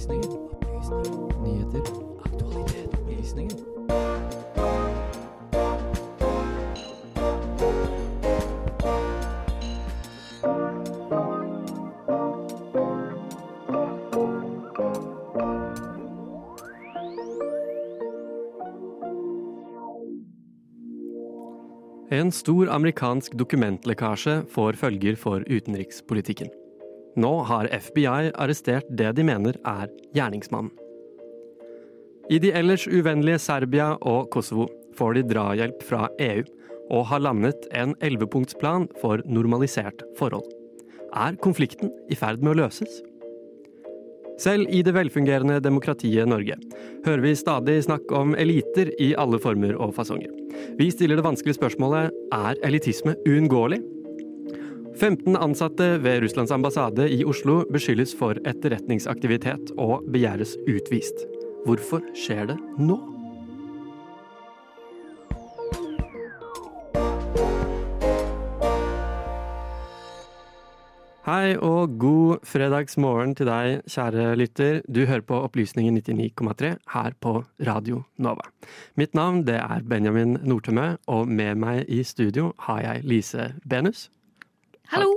[0.00, 0.48] Opplysningen.
[0.50, 1.42] Opplysninger.
[1.42, 1.82] Nyheter.
[2.24, 2.94] Aktualitet.
[2.94, 3.56] Opplysninger.
[22.10, 26.59] En stor amerikansk dokumentlekkasje får følger for utenrikspolitikken.
[27.20, 30.72] Nå har FBI arrestert det de mener er gjerningsmannen.
[32.30, 36.44] I de ellers uvennlige Serbia og Kosovo får de drahjelp fra EU,
[36.90, 40.46] og har landet en ellevepunktsplan for normalisert forhold.
[41.14, 43.00] Er konflikten i ferd med å løses?
[44.40, 46.56] Selv i det velfungerende demokratiet Norge
[47.04, 50.32] hører vi stadig snakk om eliter i alle former og fasonger.
[50.78, 53.82] Vi stiller det vanskelige spørsmålet er elitisme uunngåelig?
[55.00, 61.22] 15 ansatte ved Russlands ambassade i Oslo beskyldes for etterretningsaktivitet og begjæres utvist.
[61.64, 62.98] Hvorfor skjer det nå?
[71.24, 74.84] Hei og god fredagsmorgen til deg, kjære lytter.
[74.84, 78.52] Du hører på Opplysningen 99,3 her på Radio Nova.
[79.00, 84.10] Mitt navn det er Benjamin Nordtømme, og med meg i studio har jeg Lise Benus.
[84.90, 85.12] Hallo!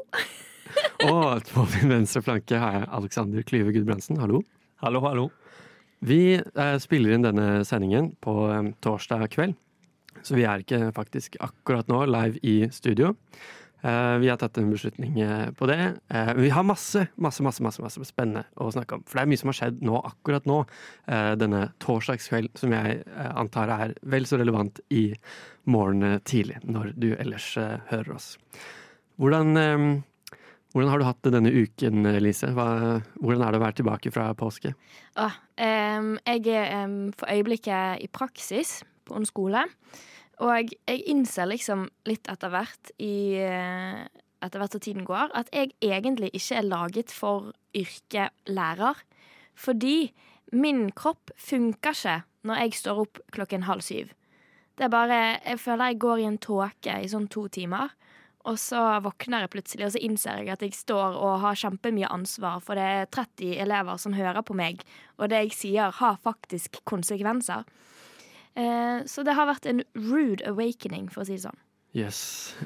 [1.09, 4.19] Og på min venstre flanke har jeg Alexander Klyve Gudbrandsen.
[4.21, 4.43] Hallo.
[4.83, 5.23] Hallo, hallo.
[6.05, 9.55] Vi eh, spiller inn denne sendingen på eh, torsdag kveld,
[10.21, 13.16] så vi er ikke faktisk akkurat nå live i studio.
[13.81, 15.79] Eh, vi har tatt en beslutning eh, på det.
[16.13, 19.07] Eh, vi har masse, masse, masse, masse, masse spennende å snakke om.
[19.07, 20.59] For det er mye som har skjedd nå, akkurat nå,
[21.09, 25.07] eh, denne torsdagskveld, som jeg eh, antar er vel så relevant i
[25.66, 28.35] morgen tidlig, når du ellers eh, hører oss.
[29.22, 30.38] Hvordan, eh,
[30.73, 32.50] hvordan har du hatt det denne uken, Lise?
[32.56, 34.73] Hva, hvordan er det å være tilbake fra påske?
[35.16, 35.38] Ah,
[36.00, 39.68] um, jeg er um, for øyeblikket i praksis på en skole.
[40.41, 44.01] Og jeg innser liksom litt etter hvert i eh,
[44.44, 48.97] etter hvert som tiden går, at jeg egentlig ikke er laget for yrket lærer.
[49.53, 50.12] Fordi
[50.51, 54.12] min kropp funker ikke når jeg står opp klokken halv syv.
[54.74, 57.94] Det er bare Jeg føler jeg går i en tåke i sånn to timer.
[58.50, 62.09] Og så våkner jeg plutselig, og så innser jeg at jeg står og har kjempemye
[62.12, 64.84] ansvar, for det er 30 elever som hører på meg,
[65.16, 67.64] og det jeg sier, har faktisk konsekvenser.
[68.59, 71.62] Eh, så det har vært en rude awakening, for å si det sånn.
[71.94, 72.20] Yes.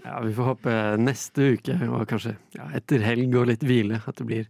[0.06, 0.74] Ja, vi får håpe
[1.04, 4.50] neste uke, og kanskje ja, etter helg og litt hvile, at det blir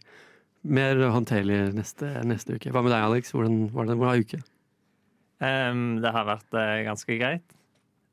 [0.67, 2.71] mer håndterlig neste, neste uke.
[2.71, 3.33] Hva med deg, Alex?
[3.33, 3.97] Hvordan var det?
[3.97, 4.39] Hvordan var uke?
[5.37, 7.57] Um, det har vært uh, ganske greit.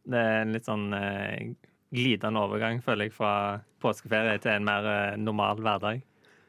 [0.05, 1.55] Det er en litt sånn eh,
[1.94, 3.34] glidende overgang, føler jeg, fra
[3.82, 6.03] påskeferie til en mer eh, normal hverdag.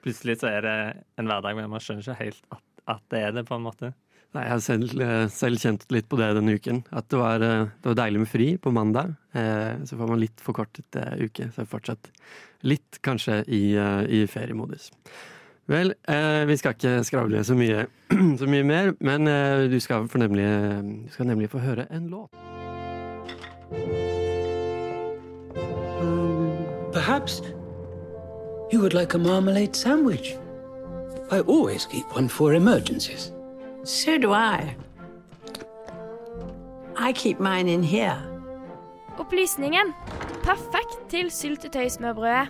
[0.06, 0.78] Plutselig så er det
[1.20, 2.66] en hverdag, men man skjønner ikke helt at,
[2.98, 3.94] at det er det, på en måte.
[4.36, 6.82] Nei, jeg har selv, eh, selv kjent litt på det denne uken.
[6.92, 9.16] At det var, eh, det var deilig med fri på mandag.
[9.36, 12.08] Så får man litt forkortet uke, så fortsatt
[12.64, 14.94] litt kanskje i, i feriemodus.
[15.68, 17.84] Vel, eh, vi skal ikke skravle så mye,
[18.40, 19.28] så mye mer, men
[19.72, 20.48] du, skal nemlig,
[21.04, 22.32] du skal nemlig få høre en låt.
[26.96, 27.42] Perhaps
[28.72, 30.38] you would like a marmalade sandwich.
[31.30, 33.34] I always keep one for emergencies.
[33.84, 34.78] So do I.
[36.96, 38.16] I keep mine in here.
[39.18, 39.94] Opplysningen.
[40.44, 42.48] Perfekt til syltetøysmørbrødet.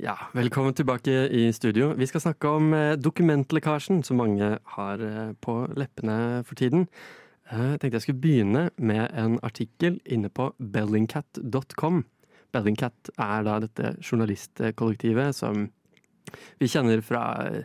[0.00, 1.92] Ja, velkommen tilbake i studio.
[1.92, 6.88] Vi skal snakke om eh, dokumentlekkasjen som mange har eh, på leppene for tiden.
[7.52, 12.04] Eh, Jeg tenkte jeg skulle begynne med en artikkel inne på bellingcat.com.
[12.52, 15.68] Bellingcat er da dette journalistkollektivet som
[16.60, 17.62] vi kjenner fra eh,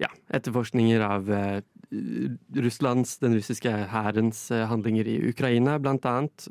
[0.00, 1.60] ja, etterforskninger av eh,
[2.56, 6.48] Russlands, den russiske hærens handlinger i Ukraina, blant annet.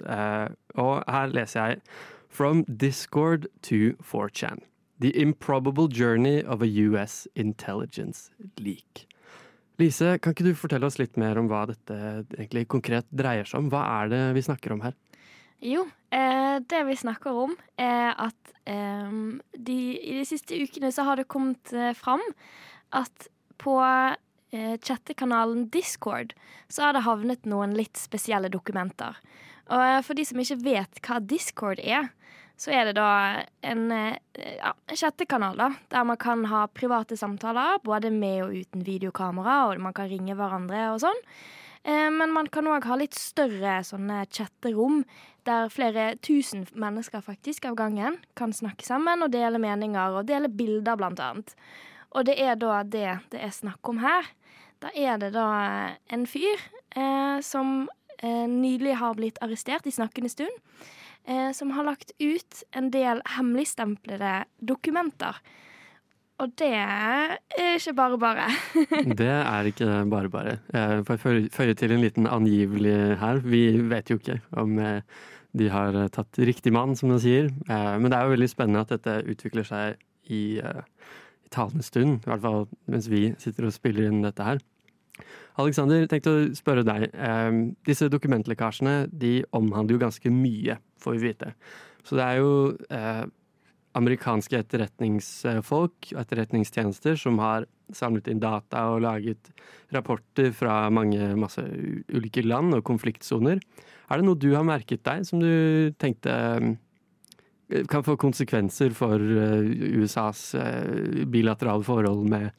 [0.79, 1.81] Og her leser jeg
[2.29, 4.63] From Discord to 4chan.
[5.01, 9.07] The improbable journey of a US intelligence leak.
[9.81, 11.95] Lise, kan ikke du fortelle oss litt mer om hva dette
[12.37, 13.72] egentlig konkret dreier seg om?
[13.73, 14.95] Hva er det vi snakker om her?
[15.66, 15.85] Jo,
[16.16, 19.11] eh, det vi snakker om, er at eh,
[19.57, 22.23] de, i de siste ukene så har det kommet eh, fram
[22.95, 23.27] at
[23.61, 26.35] på eh, chattekanalen Discord
[26.67, 29.17] så har det havnet noen litt spesielle dokumenter.
[29.71, 32.11] Og eh, for de som ikke vet hva Discord er,
[32.57, 33.09] så er det da
[33.67, 34.16] en eh,
[34.57, 39.84] ja, chattekanal da, der man kan ha private samtaler, både med og uten videokamera, og
[39.84, 41.23] man kan ringe hverandre og sånn.
[41.84, 45.03] Eh, men man kan òg ha litt større sånne chatterom,
[45.46, 50.49] der flere tusen mennesker faktisk av gangen kan snakke sammen og dele meninger og dele
[50.49, 51.53] bilder, blant annet.
[52.16, 54.31] Og det er da det det er snakk om her.
[54.81, 55.49] Da er det da
[56.09, 56.57] en fyr
[56.96, 60.63] eh, som eh, nylig har blitt arrestert i snakkende stund.
[61.27, 65.39] Eh, som har lagt ut en del hemmeligstemplede dokumenter.
[66.43, 67.37] Og det er
[67.77, 68.45] ikke bare bare.
[69.22, 70.57] Det er ikke bare bare.
[70.75, 71.22] Jeg får
[71.55, 73.39] føye- til en liten angivelig her.
[73.41, 74.99] Vi vet jo ikke om eh,
[75.55, 77.47] de har eh, tatt riktig mann, som de sier.
[77.69, 79.95] Eh, Men det er jo veldig spennende at dette utvikler seg
[80.29, 80.83] i, eh,
[81.47, 82.19] i talende stund.
[82.25, 84.59] I hvert fall mens vi sitter og spiller inn dette her.
[85.61, 87.07] Alexander, tenkte å spørre deg.
[87.13, 91.53] Eh, Disse dokumentlekkasjene de omhandler jo ganske mye, får vi vite.
[92.05, 92.52] Så det er jo
[92.93, 93.23] eh,
[93.96, 99.52] amerikanske etterretningsfolk og etterretningstjenester som har samlet inn data og laget
[99.93, 101.61] rapporter fra mange masse
[102.11, 103.61] ulike land og konfliktsoner.
[104.09, 109.22] Er det noe du har merket deg som du tenkte eh, kan få konsekvenser for
[109.22, 109.72] eh,
[110.02, 110.52] USAs
[111.31, 112.52] bilaterale forhold med,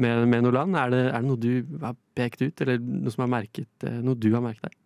[0.00, 0.76] med, med noe land?
[0.78, 4.00] Er det, er det noe du har pekt ut, eller noe som har merket, eh,
[4.04, 4.78] noe du har merket deg?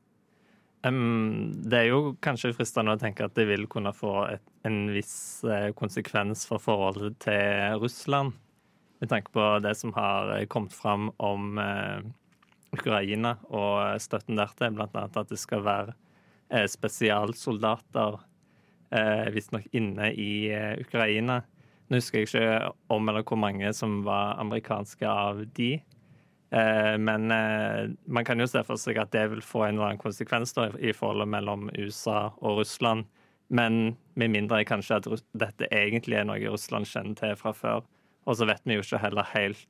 [0.87, 4.85] Um, det er jo kanskje fristende å tenke at det vil kunne få et, en
[4.95, 8.37] viss eh, konsekvens for forholdet til Russland,
[9.01, 12.07] med tanke på det som har eh, kommet fram om eh,
[12.77, 15.97] Ukraina og støtten dertil, annet at det skal være
[16.53, 18.21] eh, spesialsoldater
[18.95, 20.31] eh, visstnok inne i
[20.85, 21.41] Ukraina.
[21.87, 25.77] Nå husker jeg ikke om eller hvor mange som var amerikanske av de.
[26.51, 29.93] Eh, men eh, man kan jo se for seg at det vil få en eller
[29.93, 33.07] annen konsekvens da, i forholdet mellom USA og Russland.
[33.49, 37.87] Men med mindre kanskje at dette egentlig er noe Russland kjenner til fra før.
[38.27, 39.67] Og så vet vi jo ikke heller helt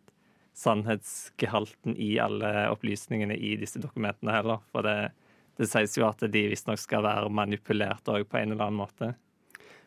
[0.57, 4.63] sannhetsgehalten i alle opplysningene i disse dokumentene heller.
[4.73, 5.13] For det,
[5.61, 9.13] det sies jo at de visstnok skal være manipulert òg på en eller annen måte.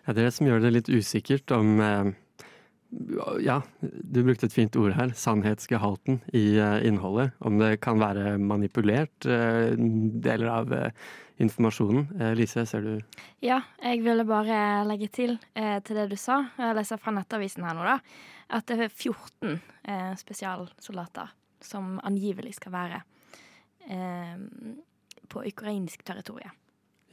[0.08, 2.12] Ja, det er det som gjør det litt usikkert om eh,
[3.46, 5.12] Ja, du brukte et fint ord her.
[5.14, 7.36] Sannhetsgehalten i eh, innholdet.
[7.46, 10.90] Om det kan være manipulert, eh, deler av eh,
[11.44, 12.08] informasjonen.
[12.20, 12.96] Eh, Lise, ser du
[13.46, 16.40] Ja, jeg ville bare legge til eh, til det du sa.
[16.58, 18.00] Jeg leser fra Nettavisen her nå, da.
[18.58, 21.30] At det er 14 eh, spesialsoldater
[21.62, 23.04] som angivelig skal være
[23.92, 24.34] eh,
[25.30, 26.56] på ukrainsk territorium.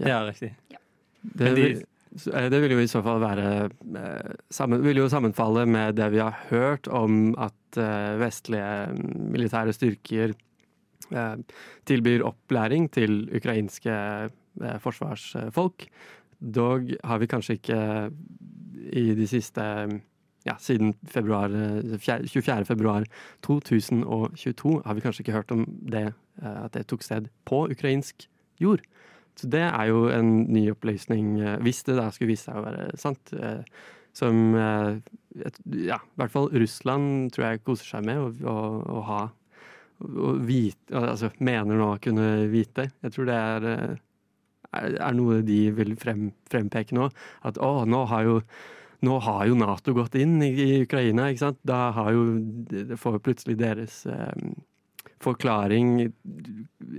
[0.01, 0.09] Ja.
[0.09, 0.55] Ja, riktig.
[1.21, 1.85] Det, Men de-
[2.25, 6.23] det vil jo i så fall være eh, sammen, vil jo sammenfalle med det vi
[6.23, 8.97] har hørt om at eh, vestlige
[9.35, 10.35] militære styrker
[11.13, 11.37] eh,
[11.89, 15.89] tilbyr opplæring til ukrainske eh, forsvarsfolk.
[16.41, 17.81] Dog har vi kanskje ikke
[18.97, 19.65] i de siste
[20.47, 22.65] ja, siden februar, eh, 24.
[22.65, 23.05] februar
[23.47, 26.13] 2022 har vi kanskje ikke hørt om det,
[26.43, 28.29] eh, at det tok sted på ukrainsk
[28.61, 28.81] jord.
[29.37, 32.65] Så det er jo en ny opplysning, eh, hvis det da skulle vise seg å
[32.65, 33.33] være sant.
[33.37, 33.63] eh,
[34.17, 34.97] Som eh,
[35.85, 38.55] ja, i hvert fall Russland tror jeg koser seg med å, å,
[38.97, 39.19] å ha
[40.01, 42.91] å vite, altså mener nå å kunne vite.
[43.05, 43.67] Jeg tror det er,
[44.73, 47.11] er, er noe de vil frem, frempeke nå.
[47.49, 48.41] At å, nå har jo
[49.05, 51.59] nå har jo Nato gått inn i, i Ukraina, ikke sant?
[51.69, 52.23] Da har jo,
[52.73, 54.33] det får plutselig deres eh,
[55.23, 56.13] forklaring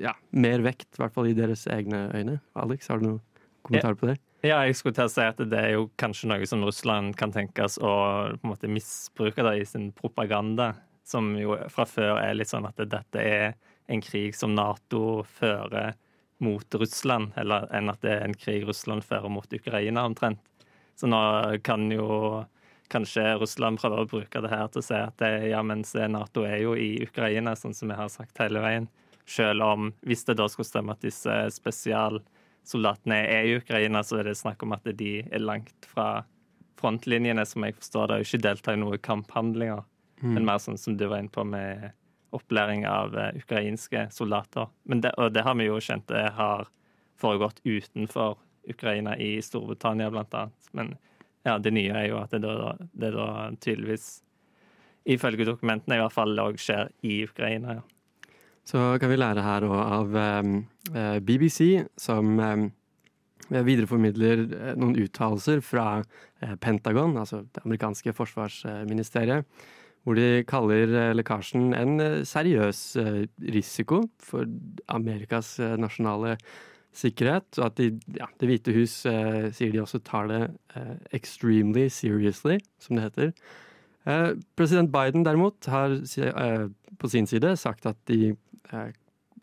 [0.01, 2.39] ja, mer vekt, i hvert fall i deres egne øyne.
[2.57, 3.21] Alex, har du noen
[3.67, 4.17] kommentar på det?
[4.45, 7.33] Ja, jeg skulle til å si at det er jo kanskje noe som Russland kan
[7.33, 7.93] tenkes å
[8.35, 10.75] på en måte misbruke da, i sin propaganda,
[11.07, 13.55] som jo fra før er litt sånn at dette er
[13.87, 15.95] en krig som Nato fører
[16.43, 20.43] mot Russland, eller enn at det er en krig Russland fører mot Ukraina, omtrent.
[20.97, 21.19] Så nå
[21.65, 22.43] kan jo
[22.93, 26.45] kanskje Russland prøver å bruke det her til å si at det, ja, mens Nato
[26.47, 28.87] er jo i Ukraina, sånn som vi har sagt hele veien.
[29.27, 34.29] Selv om, hvis det da skulle stemme at disse spesialsoldatene er i Ukraina, så er
[34.29, 36.23] det snakk om at de er langt fra
[36.79, 39.83] frontlinjene, som jeg forstår det, og ikke deltar i noen kamphandlinger.
[40.21, 41.91] Men mer sånn som du var inne på med
[42.35, 44.67] opplæring av eh, ukrainske soldater.
[44.83, 46.67] Men det, og det har vi jo kjent det har
[47.21, 50.71] foregått utenfor Ukraina, i Storbritannia blant annet.
[50.75, 50.95] Men
[51.47, 53.27] ja, det nye er jo at det da, det da
[53.63, 54.07] tydeligvis,
[55.07, 57.79] ifølge dokumentene i hvert fall, òg skjer i Ukraina.
[57.79, 57.85] ja.
[58.67, 62.67] Så kan vi lære her også av eh, BBC, som eh,
[63.47, 64.43] videreformidler
[64.75, 69.47] noen uttalelser fra eh, Pentagon, altså det amerikanske forsvarsministeriet,
[70.07, 74.47] hvor de kaller eh, lekkasjen en eh, seriøs eh, risiko for
[74.95, 80.27] Amerikas nasjonale sikkerhet, og at de, ja, Det hvite hus eh, sier de også tar
[80.31, 80.41] det
[80.75, 83.33] eh, extremely seriously, som det heter.
[84.07, 88.35] Eh, president Biden derimot har eh, på sin side sagt at de
[88.73, 88.89] eh,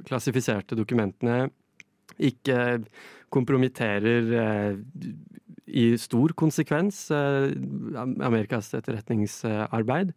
[0.05, 1.51] klassifiserte dokumentene
[2.19, 2.83] ikke
[3.31, 4.77] kompromitterer eh,
[5.67, 10.13] i stor konsekvens Amerikas etterretningsarbeid.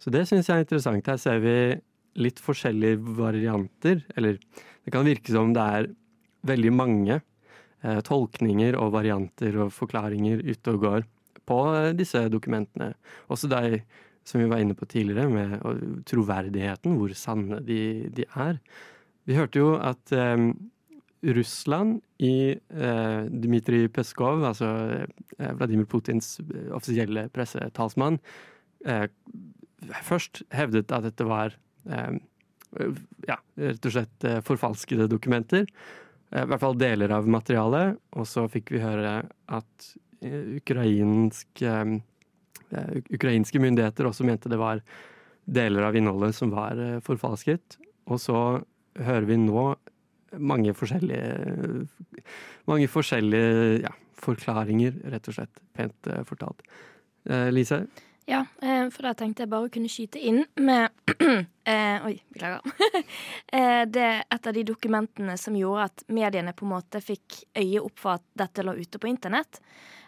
[0.00, 1.06] Så det syns jeg er interessant.
[1.06, 1.56] Her ser vi
[2.18, 4.02] litt forskjellige varianter.
[4.16, 5.90] Eller det kan virke som det er
[6.46, 11.08] veldig mange eh, tolkninger og varianter og forklaringer ute og går
[11.48, 12.92] på eh, disse dokumentene.
[13.32, 13.82] Også de
[14.28, 18.58] som vi var inne på tidligere, med troverdigheten, hvor sanne de, de er.
[19.24, 20.50] Vi hørte jo at eh,
[21.22, 24.68] Russland i eh, Dmitrij Peskov, altså
[25.38, 28.20] eh, Vladimir Putins eh, offisielle pressetalsmann,
[30.06, 31.56] først hevdet at dette var
[31.88, 35.64] ja, rett og slett forfalskede dokumenter.
[36.28, 37.98] I hvert fall deler av materialet.
[38.18, 39.20] Og så fikk vi høre
[39.54, 39.90] at
[40.58, 41.74] ukrainske,
[43.14, 44.82] ukrainske myndigheter også mente det var
[45.48, 47.78] deler av innholdet som var forfalsket.
[48.08, 48.40] Og så
[48.98, 49.70] hører vi nå
[50.36, 51.86] mange forskjellige
[52.68, 55.60] Mange forskjellige ja, forklaringer, rett og slett.
[55.72, 56.60] Pent fortalt.
[57.48, 57.78] Lise?
[58.28, 60.92] Ja, uh, for da tenkte jeg bare å kunne skyte inn med
[62.08, 62.62] Oi, beklager.
[63.92, 67.82] det er et av de dokumentene som gjorde at mediene på en måte fikk øye
[67.82, 69.60] opp for at dette lå ute på internett.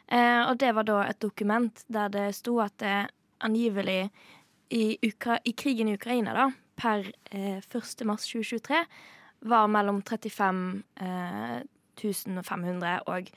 [0.08, 2.94] og det var da et dokument der det sto at det
[3.44, 4.08] angivelig
[4.70, 6.48] i, Ukra i krigen i Ukraina, da,
[6.80, 8.04] per 1.
[8.08, 8.84] mars 2023
[9.50, 10.82] var mellom 35
[12.00, 13.30] 500 og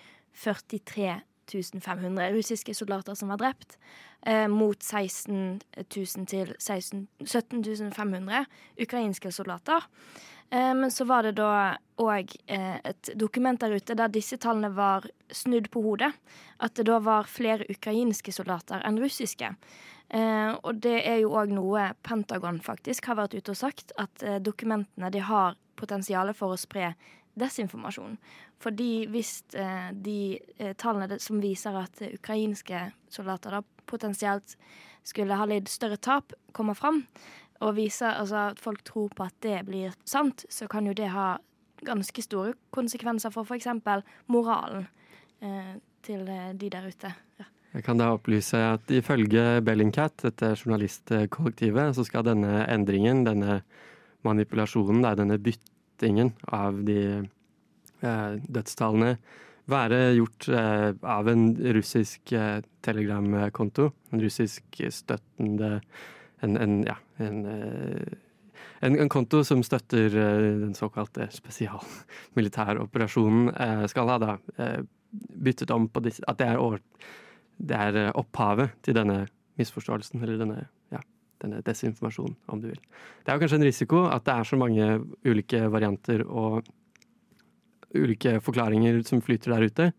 [0.45, 1.21] 43
[1.51, 3.77] 500 russiske soldater som var drept,
[4.25, 5.61] eh, mot 16
[5.95, 8.45] 000 til 16, 17 500
[8.79, 9.83] ukrainske soldater.
[10.49, 14.69] Eh, men så var det da òg eh, et dokument der ute der disse tallene
[14.75, 16.13] var snudd på hodet.
[16.59, 19.55] At det da var flere ukrainske soldater enn russiske.
[20.13, 24.23] Eh, og det er jo òg noe Pentagon faktisk har vært ute og sagt, at
[24.23, 26.93] eh, dokumentene de har potensialet for å spre
[27.39, 28.19] desinformasjon.
[28.63, 34.55] Fordi hvis eh, de eh, tallene som viser at ukrainske soldater da potensielt
[35.03, 37.03] skulle ha lidd større tap, kommer fram,
[37.63, 41.11] og viser altså, at folk tror på at det blir sant, så kan jo det
[41.11, 41.35] ha
[41.83, 43.67] ganske store konsekvenser for f.eks.
[44.31, 44.87] moralen
[45.43, 47.11] eh, til eh, de der ute.
[47.39, 47.49] Ja.
[47.73, 53.63] Jeg kan da opplyse at ifølge Bellingcat, dette journalistkollektivet, så skal denne endringen, denne
[54.23, 57.31] manipulasjonen, denne byttingen av de eh,
[58.03, 59.15] dødstallene,
[59.71, 61.45] være gjort eh, av en
[61.75, 63.85] russisk eh, telegramkonto.
[64.11, 65.81] En russisk støttende
[66.43, 68.03] En, en ja, en, eh,
[68.83, 74.35] en, konto som støtter eh, den såkalte spesialmilitæroperasjonen, eh, skal ha da
[75.13, 76.79] byttet om på disse At det er, over,
[77.57, 80.67] det er opphavet til denne misforståelsen, eller denne
[81.43, 82.79] denne desinformasjonen, om du vil.
[83.23, 86.63] Det er jo kanskje en risiko at det er så mange ulike varianter og
[87.95, 89.89] ulike forklaringer som flyter der ute.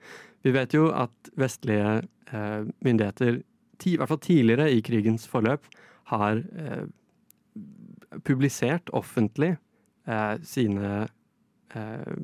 [0.44, 3.40] Vi vet jo at vestlige eh, myndigheter,
[3.84, 5.66] i hvert fall tidligere i krigens forløp,
[6.12, 6.84] har eh,
[8.24, 9.56] publisert offentlig
[10.06, 11.08] eh, sine
[11.74, 12.14] eh,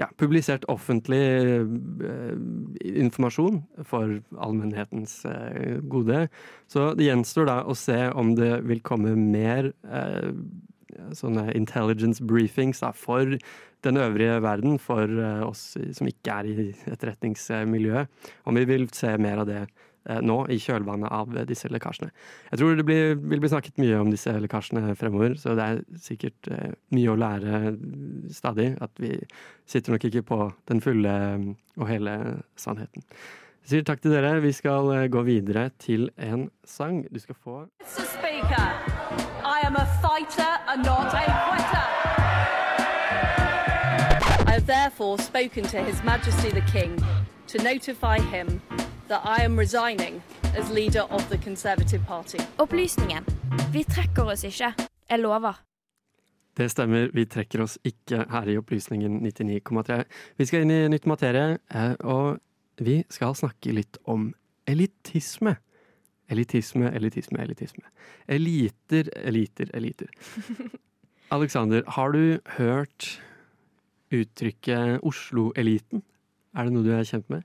[0.00, 2.36] ja, publisert offentlig uh,
[2.80, 6.26] informasjon for allmennhetens uh, gode.
[6.70, 10.30] Så det gjenstår da å se om det vil komme mer uh,
[11.16, 13.36] sånne intelligence briefings da, for
[13.84, 15.08] den øvrige verden, for
[15.46, 18.10] oss som ikke er i etterretningsmiljøet.
[18.44, 19.62] Om vi vil se mer av det
[20.08, 22.08] Eh, nå i kjølvannet av disse lekkasjene.
[22.48, 25.82] Jeg tror det blir, vil bli snakket mye om disse lekkasjene fremover, så det er
[26.00, 27.74] sikkert eh, mye å lære
[28.32, 28.70] stadig.
[28.80, 29.12] At vi
[29.68, 30.40] sitter nok ikke på
[30.72, 31.14] den fulle
[31.76, 32.16] og hele
[32.56, 33.04] sannheten.
[33.60, 34.38] Jeg sier takk til dere.
[34.40, 37.04] Vi skal eh, gå videre til en sang.
[37.12, 38.08] Du skal få Mr.
[38.16, 38.72] Speaker,
[39.44, 41.86] I am a fighter and not a quitter.
[44.46, 46.96] I have therefore spoken to His Majesty the King
[47.48, 48.60] to notify him
[49.08, 50.22] that I am resigning
[50.56, 52.38] as leader of the Conservative Party.
[52.58, 53.24] Opplysningen.
[53.72, 54.74] Vi trekker oss ikke.
[55.10, 55.60] Jeg lover.
[56.56, 60.02] Det stemmer, vi trekker oss ikke her i Opplysningen 99,3.
[60.38, 62.38] Vi skal inn i nytt materie, eh, og
[62.78, 64.34] vi skal snakke litt om
[64.66, 65.56] elitisme.
[66.30, 67.90] Elitisme, elitisme, elitisme.
[68.30, 70.12] Eliter, eliter, eliter.
[71.34, 73.08] Alexander, har du hørt
[74.14, 76.04] uttrykket Oslo-eliten?
[76.54, 77.42] Er det noe du er kjent med?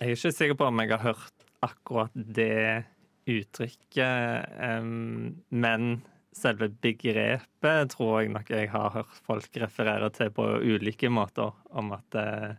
[0.00, 2.84] Jeg er ikke sikker på om jeg har hørt akkurat det
[3.26, 5.96] uttrykket, um, men
[6.36, 11.52] selve begrepet tror jeg nok jeg har hørt folk referere til på ulike måter.
[11.72, 12.56] Om at uh,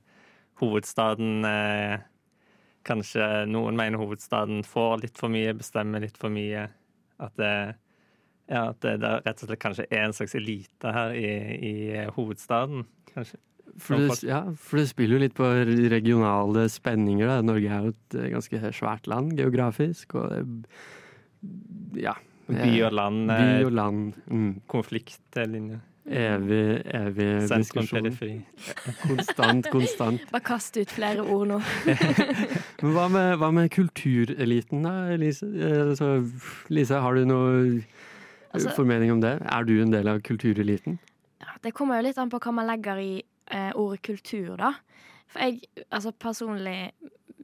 [0.62, 2.02] hovedstaden uh,
[2.88, 6.68] Kanskje noen mener hovedstaden får litt for mye, bestemmer litt for mye.
[7.20, 7.54] At det
[8.48, 11.32] Ja, At det, det rett og slett kanskje er en slags elite her i,
[11.68, 11.74] i
[12.16, 12.86] hovedstaden.
[13.14, 13.42] kanskje.
[13.78, 15.50] For det, ja, for det spiller jo litt på
[15.92, 17.28] regionale spenninger.
[17.28, 17.42] Da.
[17.46, 20.16] Norge er jo et eh, ganske svært land geografisk.
[20.16, 22.16] Og det- ja.
[22.48, 24.16] By og land, By eh, og land.
[24.32, 24.62] Mm.
[24.72, 25.82] konfliktlinje.
[26.08, 28.08] Evig, evig diskusjon.
[29.02, 30.22] Konstant, konstant.
[30.32, 31.58] Bare kast ut flere ord nå.
[32.82, 35.50] Men hva med, hva med kultureliten da, Lise?
[35.82, 36.12] Altså,
[36.72, 37.82] Lise, har du noe
[38.56, 39.36] Altså- formening om det?
[39.44, 40.96] Er du en del av kultureliten?
[41.44, 43.12] Ja, det kommer jo litt an på hva man legger i
[43.52, 44.72] eh, ordet kultur, da.
[45.28, 45.60] For jeg,
[45.92, 46.94] altså personlig,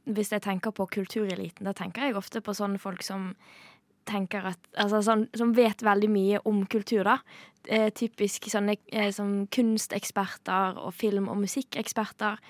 [0.08, 3.34] hvis jeg tenker på kultureliten, da tenker jeg ofte på sånne folk som
[4.08, 7.18] tenker at Altså sånn, som vet veldig mye om kultur, da.
[7.64, 12.40] Eh, typisk sånne eh, som kunsteksperter og film- og musikkeksperter.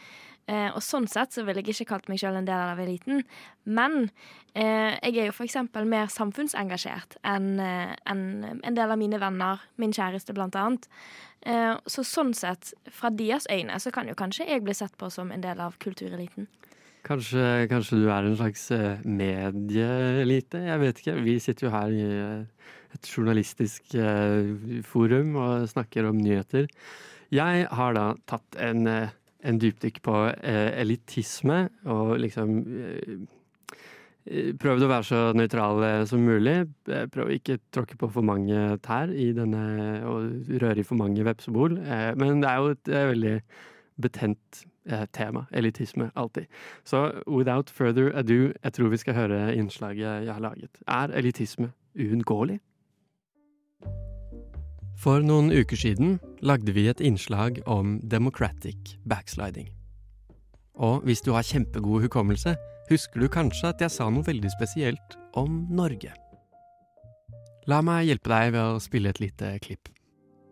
[0.46, 3.22] Eh, og sånn sett så ville jeg ikke kalt meg sjøl en del av eliten.
[3.64, 4.10] Men
[4.52, 8.24] eh, jeg er jo eksempel mer samfunnsengasjert enn eh, enn
[8.60, 10.90] en del av mine venner, min kjæreste blant annet.
[11.48, 15.08] Eh, så sånn sett, fra deres øyne, så kan jo kanskje jeg bli sett på
[15.12, 16.50] som en del av kultureliten.
[17.04, 20.62] Kanskje, kanskje du er en slags eh, medieelite?
[20.64, 21.16] Jeg vet ikke.
[21.26, 24.54] Vi sitter jo her i eh, et journalistisk eh,
[24.88, 26.70] forum og snakker om nyheter.
[27.34, 32.60] Jeg har da tatt en, en dypdykk på elitisme og liksom
[34.24, 36.54] Prøvd å være så nøytral som mulig.
[36.86, 39.64] Prøv Prøv å ikke tråkke på for mange tær i denne,
[40.08, 41.76] og røre i for mange vepsebol.
[42.16, 43.34] Men det er jo et veldig
[44.00, 44.64] betent
[45.12, 45.46] tema.
[45.52, 46.10] Elitisme.
[46.16, 46.46] Alltid.
[46.84, 50.82] Så without further ado, jeg tror vi skal høre innslaget jeg har laget.
[50.88, 52.60] Er elitisme uunngåelig?
[55.04, 59.68] For noen uker siden lagde vi et innslag om democratic backsliding.
[60.74, 62.54] Og hvis du har kjempegod hukommelse,
[62.90, 66.14] husker du kanskje at jeg sa noe veldig spesielt om Norge.
[67.70, 69.93] La meg hjelpe deg ved å spille et lite klipp.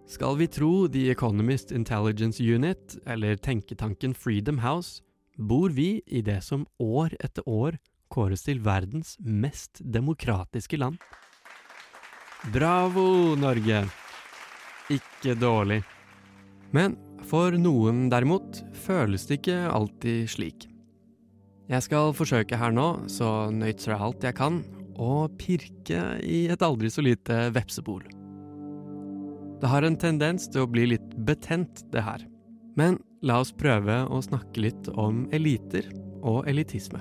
[0.06, 5.02] Skal vi tro The Economist Intelligence Unit, eller tenketanken Freedom House,
[5.38, 7.78] bor vi i det som år etter år
[8.12, 10.98] kåres til verdens mest demokratiske land.
[12.52, 13.84] Bravo, Norge!
[14.90, 15.80] Ikke dårlig.
[16.74, 16.98] Men
[17.30, 20.66] for noen derimot føles det ikke alltid slik.
[21.70, 24.60] Jeg skal forsøke her nå, så nøytralt jeg kan,
[24.98, 28.02] å pirke i et aldri så lite vepsebol.
[29.62, 32.24] Det har en tendens til å bli litt betent, det her.
[32.74, 35.86] Men la oss prøve å snakke litt om eliter
[36.18, 36.98] og elitisme.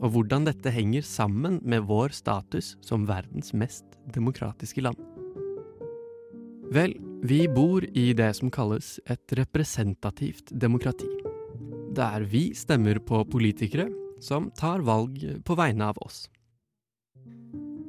[0.00, 4.96] Og hvordan dette henger sammen med vår status som verdens mest demokratiske land.
[6.72, 11.10] Vel, vi bor i det som kalles et representativt demokrati.
[11.92, 13.90] Der vi stemmer på politikere
[14.24, 16.30] som tar valg på vegne av oss.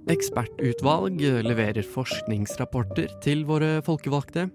[0.10, 4.48] Ekspertutvalg leverer forskningsrapporter til våre folkevalgte.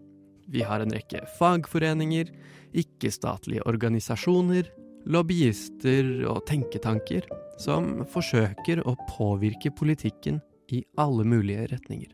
[0.51, 2.33] Vi har en rekke fagforeninger,
[2.75, 4.67] ikke-statlige organisasjoner,
[5.07, 7.29] lobbyister og tenketanker
[7.63, 10.43] som forsøker å påvirke politikken
[10.75, 12.11] i alle mulige retninger.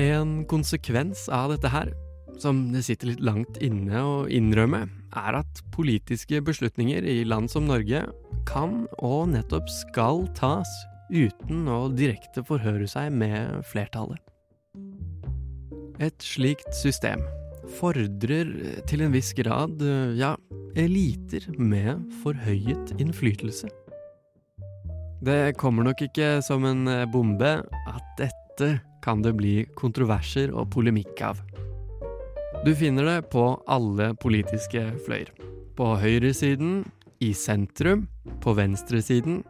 [0.00, 1.94] En konsekvens av dette her,
[2.40, 4.84] som det sitter litt langt inne å innrømme,
[5.16, 8.04] er at politiske beslutninger i land som Norge
[8.48, 10.68] kan og nettopp skal tas
[11.12, 14.18] uten å direkte forhøre seg med flertallet.
[16.02, 17.22] Et slikt system
[17.78, 18.48] fordrer
[18.90, 19.82] til en viss grad,
[20.18, 20.34] ja,
[20.74, 23.68] eliter med forhøyet innflytelse.
[25.22, 28.72] Det kommer nok ikke som en bombe at dette
[29.04, 31.38] kan det bli kontroverser og polemikk av.
[32.66, 35.30] Du finner det på alle politiske fløyer.
[35.78, 36.82] På høyresiden,
[37.22, 38.08] i sentrum,
[38.42, 39.42] på venstresiden,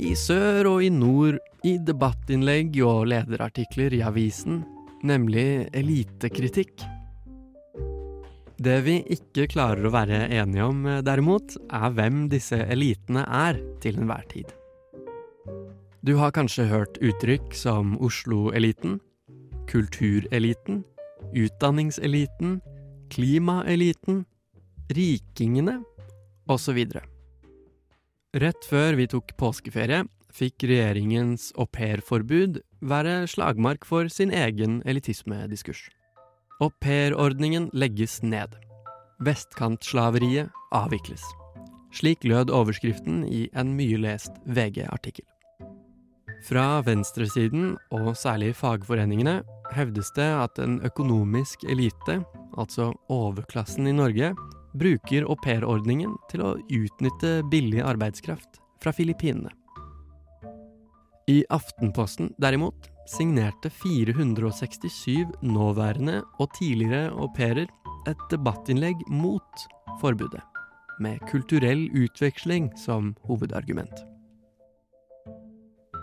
[0.00, 1.36] i sør og i nord,
[1.66, 4.62] i debattinnlegg og lederartikler i avisen,
[5.04, 6.86] nemlig elitekritikk.
[8.60, 14.00] Det vi ikke klarer å være enige om, derimot, er hvem disse elitene er til
[14.00, 14.48] enhver tid.
[16.04, 18.98] Du har kanskje hørt uttrykk som Oslo-eliten,
[19.68, 20.82] kultureliten,
[21.36, 22.58] utdanningseliten,
[23.12, 24.24] klimaeliten,
[24.96, 25.80] rikingene
[26.48, 26.84] osv.
[28.30, 35.88] Rett før vi tok påskeferie, fikk regjeringens aupairforbud være slagmark for sin egen elitismediskurs.
[36.62, 38.54] Aupairordningen legges ned.
[39.26, 41.24] Vestkantslaveriet avvikles.
[41.90, 45.26] Slik lød overskriften i en mye lest VG-artikkel.
[46.46, 49.40] Fra venstresiden, og særlig fagforeningene,
[49.74, 52.20] hevdes det at en økonomisk elite,
[52.54, 54.30] altså overklassen i Norge,
[54.78, 59.52] bruker aupairordningen til å utnytte billig arbeidskraft fra Filippinene.
[61.30, 67.70] I Aftenposten, derimot, signerte 467 nåværende og tidligere au pairer
[68.10, 69.66] et debattinnlegg mot
[70.00, 70.42] forbudet,
[70.98, 74.06] med kulturell utveksling som hovedargument.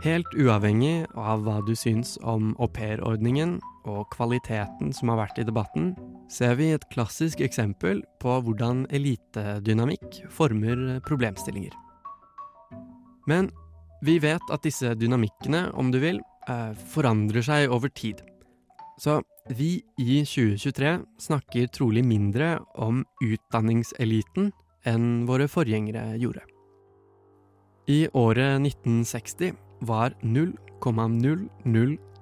[0.03, 3.57] Helt uavhengig av hva du syns om aupairordningen
[3.89, 5.95] og kvaliteten som har vært i debatten,
[6.31, 11.73] ser vi et klassisk eksempel på hvordan elitedynamikk former problemstillinger.
[13.27, 13.51] Men
[14.03, 18.21] vi vet at disse dynamikkene, om du vil, eh, forandrer seg over tid.
[18.99, 24.51] Så vi i 2023 snakker trolig mindre om utdanningseliten
[24.85, 26.41] enn våre forgjengere gjorde.
[27.87, 30.13] I året 1960 var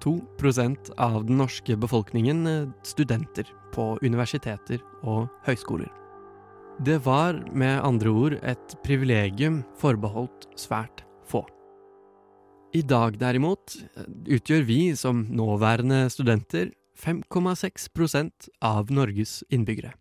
[0.04, 5.92] 0,002% av den norske befolkningen eh, studenter på universiteter og høyskoler.
[6.86, 11.46] Det var med andre ord et privilegium forbeholdt svært få.
[12.76, 13.78] I dag derimot
[14.28, 19.94] utgjør vi som nåværende studenter 5,6% av Norges innbyggere.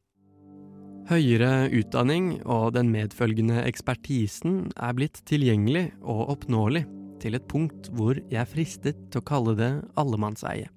[1.05, 6.87] Høyere utdanning og den medfølgende ekspertisen er blitt tilgjengelig og oppnåelig
[7.23, 10.71] til et punkt hvor jeg er fristet til å kalle det allemannseie.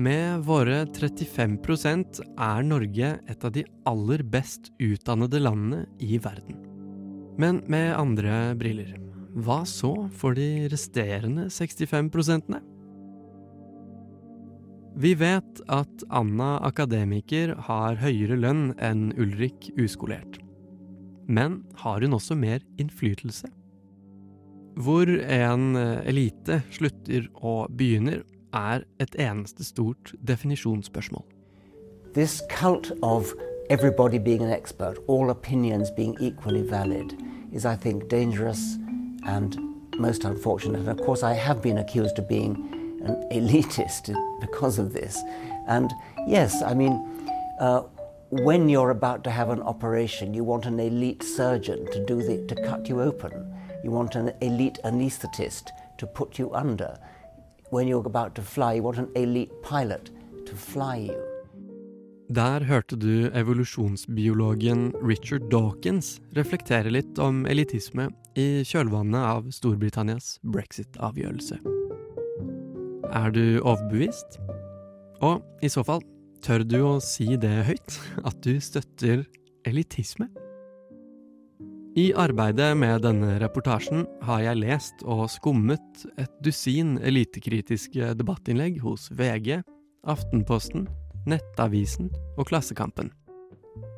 [0.00, 6.56] Med våre 35% er Norge et av de aller best utdannede landene i verden.
[7.40, 8.94] Men med andre briller,
[9.34, 12.62] hva så for de resterende 65 prosentene?
[15.00, 20.40] Vi vet at Anna akademiker har høyere lønn enn Ulrik uskolert.
[21.30, 23.52] Men har hun også mer innflytelse?
[24.76, 31.24] Hvor en elite slutter og begynner, er et eneste stort definisjonsspørsmål.
[32.14, 33.32] This cult of
[33.70, 37.14] everybody being an expert, all opinions being equally valid,
[37.52, 38.60] is, I think, dangerous
[39.26, 39.56] and
[39.98, 40.80] most unfortunate.
[40.80, 42.56] And of course, I have been accused of being
[43.04, 45.18] an elitist because of this.
[45.68, 45.92] And
[46.26, 46.92] yes, I mean,
[47.60, 47.82] uh,
[48.30, 52.46] when you're about to have an operation, you want an elite surgeon to do the,
[52.46, 53.49] to cut you open.
[53.82, 56.98] You want an elite anaesthetist to put you under.
[57.70, 60.10] When you're about to fly, you want an elite pilot
[60.46, 61.30] to fly you.
[62.30, 68.06] Der hørte du evolusjonsbiologen Richard Dawkins reflektere litt om elitisme
[68.38, 71.58] i kjølvannet av Storbritannias brexit-avgjørelse.
[73.10, 74.38] Er du overbevist?
[75.26, 76.04] Og i så fall,
[76.44, 79.26] tør du å si det høyt, at du støtter
[79.66, 80.30] elitisme?
[81.98, 89.08] I arbeidet med denne reportasjen har jeg lest og skummet et dusin elitekritiske debattinnlegg hos
[89.18, 89.56] VG,
[90.06, 90.84] Aftenposten,
[91.26, 93.10] Nettavisen og Klassekampen.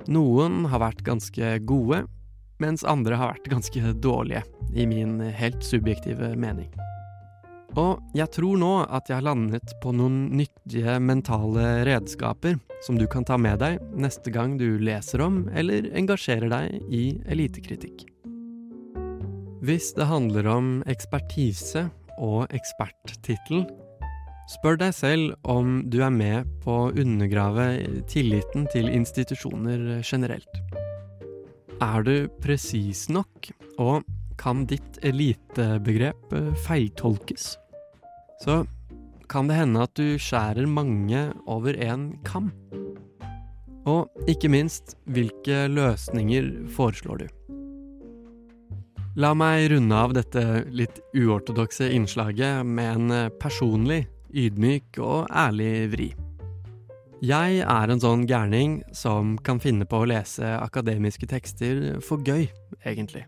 [0.09, 2.07] Noen har vært ganske gode,
[2.65, 4.41] mens andre har vært ganske dårlige,
[4.73, 6.73] i min helt subjektive mening.
[7.81, 13.07] Og jeg tror nå at jeg har landet på noen nyttige mentale redskaper som du
[13.09, 18.05] kan ta med deg neste gang du leser om eller engasjerer deg i elitekritikk.
[19.63, 21.87] Hvis det handler om ekspertise
[22.19, 23.63] og eksperttittel,
[24.51, 30.61] spør deg selv om du er med på å undergrave tilliten til institusjoner generelt.
[31.83, 34.03] Er du presis nok, og
[34.39, 36.35] kan ditt elitebegrep
[36.67, 37.53] feiltolkes?
[38.43, 38.63] Så
[39.31, 42.51] kan det hende at du skjærer mange over én kam.
[43.89, 47.29] Og ikke minst, hvilke løsninger foreslår du?
[49.19, 56.09] La meg runde av dette litt uortodokse innslaget med en personlig, ydmyk og ærlig vri.
[57.23, 62.49] Jeg er en sånn gærning som kan finne på å lese akademiske tekster for gøy,
[62.83, 63.27] egentlig.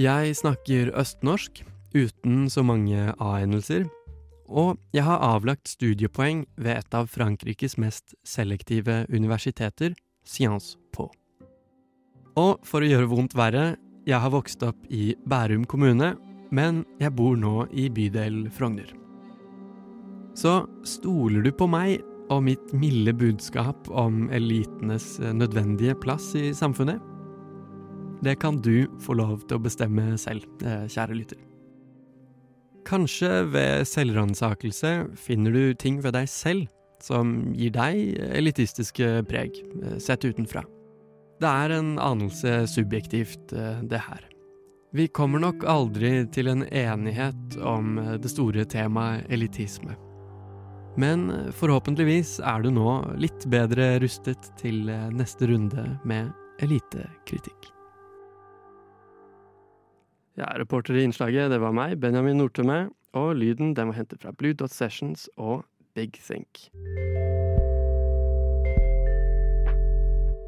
[0.00, 1.60] Jeg snakker østnorsk,
[1.94, 3.86] uten så mange A-endelser,
[4.48, 11.10] og jeg har avlagt studiepoeng ved et av Frankrikes mest selektive universiteter, Sciences Po.
[12.40, 16.14] Og for å gjøre vondt verre, jeg har vokst opp i Bærum kommune,
[16.54, 18.90] men jeg bor nå i bydel Frogner.
[20.34, 22.02] Så stoler du på meg
[22.32, 27.00] og mitt milde budskap om elitenes nødvendige plass i samfunnet?
[28.24, 31.53] Det kan du få lov til å bestemme selv, eh, kjære lytter.
[32.84, 36.66] Kanskje ved selvransakelse finner du ting ved deg selv
[37.04, 40.64] som gir deg elitistiske preg, eh, sett utenfra.
[41.40, 44.22] Det er en anelse subjektivt, eh, det her.
[44.94, 49.96] Vi kommer nok aldri til en enighet om eh, det store temaet elitisme.
[50.96, 56.30] Men forhåpentligvis er du nå litt bedre rustet til neste runde med
[56.62, 57.74] elitekritikk.
[60.34, 64.32] Ja, Reporter i innslaget det var meg, Benjamin Nordtømme, og lyden den var hentet fra
[64.34, 65.62] Blue Dot Sessions og
[65.94, 66.74] Big Think.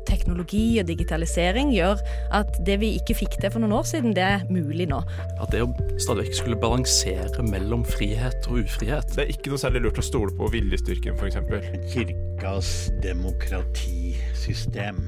[0.07, 2.03] Teknologi og digitalisering gjør
[2.35, 4.99] at det vi ikke fikk til for noen år siden, det er mulig nå.
[5.39, 5.71] At det å
[6.03, 10.09] stadig vekk skulle balansere mellom frihet og ufrihet Det er ikke noe særlig lurt å
[10.11, 11.39] stole på viljestyrken, f.eks.
[11.95, 14.99] Kirkas demokratisystem.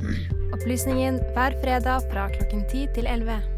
[0.55, 3.58] Opplysningen hver fredag fra klokken 10 til 11.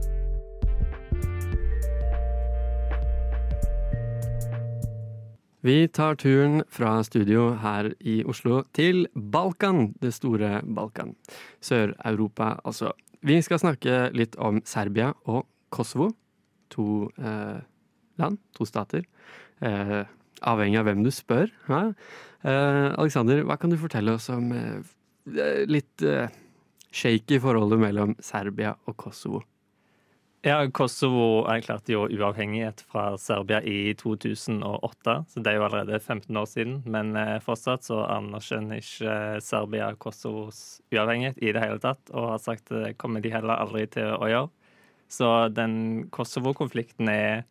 [5.61, 11.12] Vi tar turen fra studio her i Oslo til Balkan, det store Balkan.
[11.61, 12.94] Sør-Europa, altså.
[13.20, 16.14] Vi skal snakke litt om Serbia og Kosovo.
[16.73, 17.61] To eh,
[18.16, 19.05] land, to stater.
[19.61, 20.01] Eh,
[20.40, 21.53] avhengig av hvem du spør.
[21.68, 21.83] Ja.
[22.40, 24.81] Eh, Alexander, hva kan du fortelle oss om eh,
[25.68, 26.33] litt eh,
[26.88, 29.44] shaky forholdet mellom Serbia og Kosovo?
[30.40, 36.37] Ja, Kosovo erklærte jo uavhengighet fra Serbia i 2008, så det er jo allerede 15
[36.40, 36.79] år siden.
[36.88, 42.40] Men eh, fortsatt så anerkjenner ikke Serbia Kosovos uavhengighet i det hele tatt, og har
[42.40, 44.48] sagt det kommer de heller aldri til å gjøre.
[45.12, 47.44] Så den Kosovo-konflikten er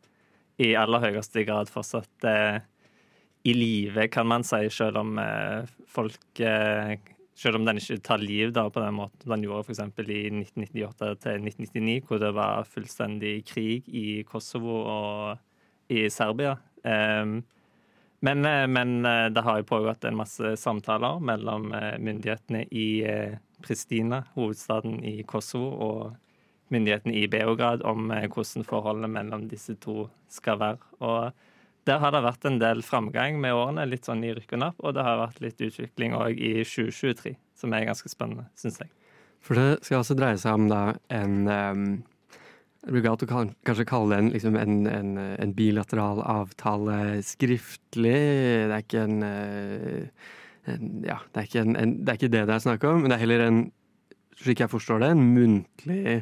[0.58, 2.58] i aller høyeste grad fortsatt eh,
[3.45, 6.97] i live, kan man si, selv om eh, folk eh,
[7.39, 9.80] selv om den ikke tar liv da, på den måten den gjorde f.eks.
[10.04, 16.58] i 1998 til 1999, hvor det var fullstendig krig i Kosovo og i Serbia.
[16.84, 17.39] Um,
[18.19, 18.97] men, men,
[19.32, 21.69] det har jo pågått en masse samtaler mellom
[22.04, 22.89] myndighetene i
[23.63, 30.60] Pristina, hovedstaden i Kosovo, og myndighetene i Beograd om hvordan forholdet mellom disse to skal
[30.60, 30.91] være.
[30.99, 31.32] Og
[31.88, 34.80] der har det vært en del framgang med årene, litt sånn i rykk og napp.
[34.84, 38.92] Og det har vært litt utvikling òg i 2023, som er ganske spennende, syns jeg.
[39.46, 40.82] For det skal altså dreie seg om da
[41.15, 41.86] en um,
[42.84, 48.20] Det blir galt å kanskje kalle det en, liksom en, en, en, bilateral avtale skriftlig.
[48.72, 52.65] Det er ikke en, en Ja, det er ikke, det er ikke det det er
[52.68, 53.63] snakk om, men det er heller en,
[54.39, 56.20] slik jeg forstår det, en muntlig,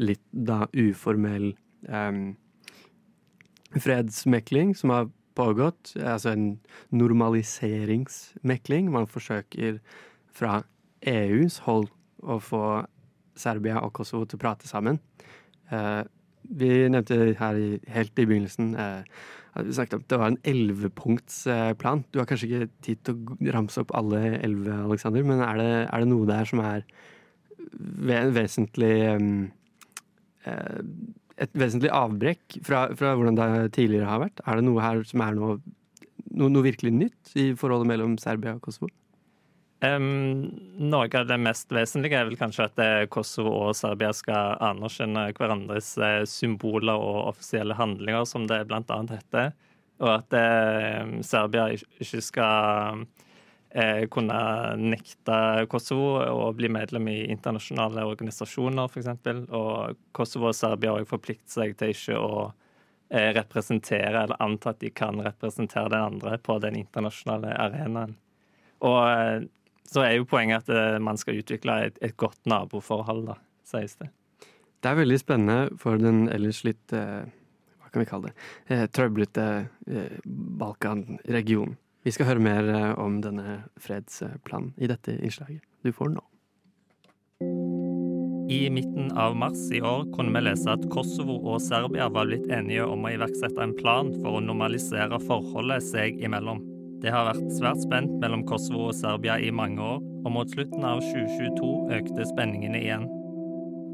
[0.00, 1.50] litt da uformell
[1.88, 2.22] um,
[3.76, 5.94] fredsmekling som har pågått.
[5.96, 6.46] Altså en
[6.90, 8.90] normaliseringsmekling.
[8.92, 9.80] Man forsøker
[10.32, 10.62] fra
[11.06, 12.64] EUs hold å få
[13.40, 15.00] Serbia og Kosovo til å prate sammen.
[15.72, 16.02] Eh,
[16.50, 17.60] vi nevnte her
[17.94, 19.02] helt i begynnelsen eh,
[19.58, 22.04] at vi snakket om det var en ellevepunktsplan.
[22.12, 25.70] Du har kanskje ikke tid til å ramse opp alle elleve, Aleksander, men er det,
[25.88, 26.84] er det, noe der som er
[28.34, 29.40] vesentlig um,
[31.40, 34.42] et vesentlig avbrekk fra, fra, hvordan det tidligere har vært?
[34.46, 35.58] Er det noe her som er noe,
[36.30, 38.90] noe, noe virkelig nytt i forholdet mellom Serbia og Kosovo?
[39.80, 44.58] Um, noe av det mest vesentlige er vel kanskje at eh, Kosovo og Serbia skal
[44.60, 49.54] anerkjenne hverandres eh, symboler og offisielle handlinger, som det annet heter.
[50.04, 53.06] Og at eh, Serbia ikke skal
[54.10, 54.36] kunne
[54.82, 59.28] nekte Kosovo å bli medlem i internasjonale organisasjoner, f.eks.
[59.54, 62.48] Og Kosovo og Serbia har forpliktet seg til ikke å
[63.10, 68.16] eh, representere eller anta at de kan representere den andre på den internasjonale arenaen.
[68.86, 69.48] Og eh,
[69.90, 73.96] så er jo poenget at eh, man skal utvikle et, et godt naboforhold, da, sies
[74.00, 74.10] det.
[74.80, 77.26] Det er veldig spennende for den ellers litt eh,
[77.80, 78.36] hva kan vi kalle det,
[78.70, 79.46] eh, trøblete
[80.60, 81.76] Balkan-regionen.
[82.02, 86.24] Vi skal høre mer eh, om denne fredsplanen i dette innslaget du får nå.
[88.50, 92.48] I midten av mars i år kunne vi lese at Kosovo og Serbia var blitt
[92.50, 96.64] enige om å iverksette en plan for å normalisere forholdet seg imellom.
[97.00, 100.84] Det har vært svært spent mellom Kosovo og Serbia i mange år, og mot slutten
[100.84, 103.06] av 2022 økte spenningene igjen.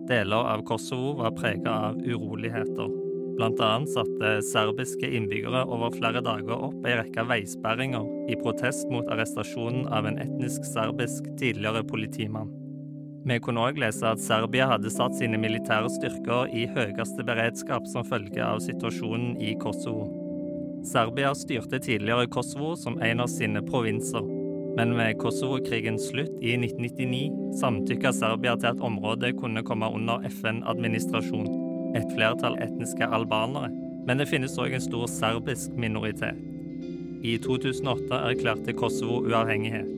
[0.09, 2.95] Deler av Kosovo var prega av uroligheter.
[3.37, 9.09] Blant annet satte serbiske innbyggere over flere dager opp ei rekke veisperringer i protest mot
[9.12, 12.49] arrestasjonen av en etnisk serbisk tidligere politimann.
[13.27, 18.07] Vi kunne òg lese at Serbia hadde satt sine militære styrker i høyeste beredskap som
[18.09, 20.07] følge av situasjonen i Kosovo.
[20.87, 24.25] Serbia styrte tidligere Kosovo som en av sine provinser,
[24.79, 31.65] men med Kosovo-krigens slutt i 1999 samtykka Serbia til at området kunne komme under FN-administrasjon
[31.94, 33.70] et flertall etniske albanere,
[34.07, 36.38] men det finnes òg en stor serbisk minoritet.
[37.27, 39.88] I 2008 erklærte Kosovo uavhengighet.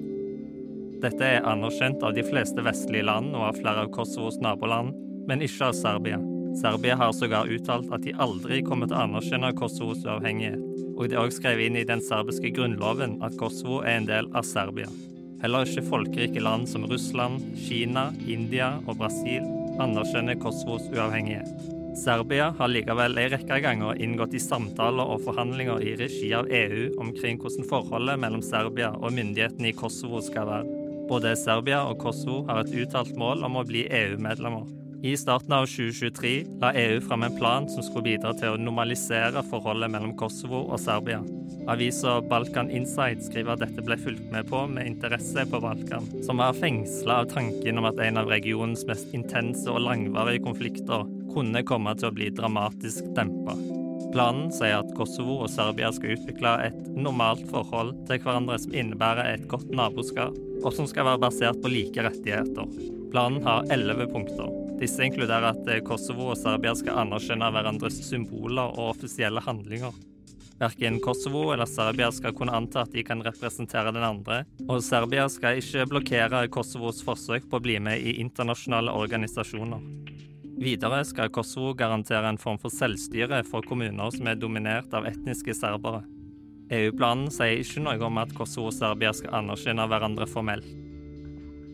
[1.02, 4.96] Dette er anerkjent av de fleste vestlige land og av flere av Kosovos naboland,
[5.28, 6.18] men ikke av Serbia.
[6.58, 10.64] Serbia har sågar uttalt at de aldri kommer til å anerkjenne Kosovos uavhengighet,
[10.96, 14.30] og det er òg skrevet inn i den serbiske grunnloven at Kosovo er en del
[14.34, 14.90] av Serbia.
[15.38, 19.44] Heller ikke folkerike land som Russland, Kina, India og Brasil
[19.78, 21.77] anerkjenner Kosovos uavhengighet.
[21.98, 26.92] Serbia har likevel en rekke ganger inngått i samtaler og forhandlinger i regi av EU
[27.02, 30.84] omkring hvordan forholdet mellom Serbia og myndighetene i Kosovo skal være.
[31.08, 34.68] Både Serbia og Kosovo har et uttalt mål om å bli EU-medlemmer.
[35.02, 36.32] I starten av 2023
[36.62, 40.78] la EU fram en plan som skulle bidra til å normalisere forholdet mellom Kosovo og
[40.82, 41.20] Serbia.
[41.70, 46.42] Avisa Balkan Insight skriver at dette ble fulgt med på med interesse på Balkan, som
[46.42, 51.64] var fengsla av tanken om at en av regionens mest intense og langvarige konflikter kunne
[51.66, 53.56] komme til å bli dramatisk dempa.
[54.12, 59.34] Planen sier at Kosovo og Serbia skal utvikle et normalt forhold til hverandre som innebærer
[59.34, 62.70] et godt naboskap, og som skal være basert på like rettigheter.
[63.12, 64.48] Planen har elleve punkter.
[64.80, 69.92] Disse inkluderer at Kosovo og Serbia skal anerkjenne hverandres symboler og offisielle handlinger.
[70.58, 75.28] Verken Kosovo eller Serbia skal kunne anta at de kan representere den andre, og Serbia
[75.30, 79.84] skal ikke blokkere Kosovos forsøk på å bli med i internasjonale organisasjoner.
[80.58, 85.54] Videre skal Kosovo garantere en form for selvstyre for kommuner som er dominert av etniske
[85.54, 86.02] serbere.
[86.74, 90.66] EU-planen sier ikke noe om at Kosovo og Serbia skal anerkjenne hverandre formelt.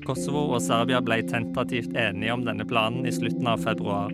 [0.04, 4.12] Kosovo og Serbia ble tentativt enige om denne planen i slutten av februar.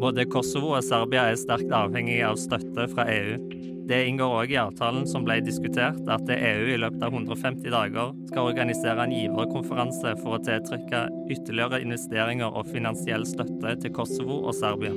[0.00, 3.57] Både Kosovo og Serbia er sterkt avhengige av støtte fra EU.
[3.88, 8.10] Det inngår òg i avtalen som ble diskutert, at EU i løpet av 150 dager
[8.28, 14.52] skal organisere en giverkonferanse for å tiltrekke ytterligere investeringer og finansiell støtte til Kosovo og
[14.58, 14.92] Serbia.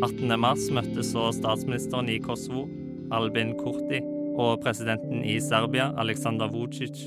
[0.00, 2.64] 18.3 møttes så statsministeren i Kosovo,
[3.12, 4.00] Albin Kurti,
[4.38, 7.02] og presidenten i Serbia, Aleksandr Vucic,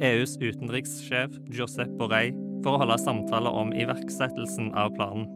[0.00, 2.32] EUs utenrikssjef Josep Borrell,
[2.64, 5.28] for å holde samtaler om iverksettelsen av planen.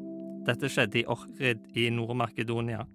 [0.49, 2.87] Dette skjedde i Ohrid i Nord-Makedonia.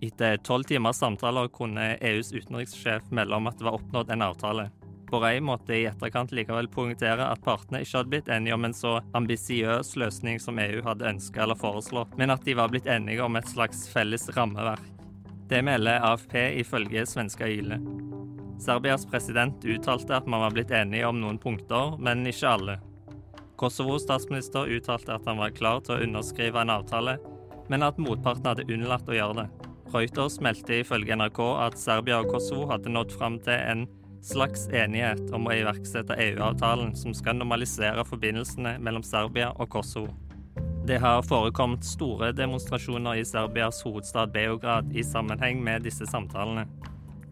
[0.00, 4.70] Etter tolv timers samtaler kunne EUs utenrikssjef melde om at det var oppnådd en avtale.
[5.10, 8.92] Borrell måtte i etterkant likevel poengtere at partene ikke hadde blitt enige om en så
[9.18, 13.36] ambisiøs løsning som EU hadde ønska eller foreslått, men at de var blitt enige om
[13.36, 14.86] et slags felles rammeverk.
[15.50, 17.80] Det melder AFP ifølge svenska Yle.
[18.60, 22.76] Serbias president uttalte at man var blitt enige om noen punkter, men ikke alle.
[23.60, 27.18] Kosovos statsminister uttalte at han var klar til å underskrive en avtale,
[27.68, 29.69] men at motparten hadde unnlatt å gjøre det.
[29.90, 33.86] Reuters meldte ifølge NRK at Serbia og Kosovo hadde nådd fram til en
[34.22, 40.12] slags enighet om å iverksette EU-avtalen som skal normalisere forbindelsene mellom Serbia og Kosovo.
[40.86, 46.66] Det har forekommet store demonstrasjoner i Serbias hovedstad Beograd i sammenheng med disse samtalene.